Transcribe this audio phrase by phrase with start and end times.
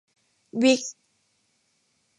[0.61, 0.81] วิค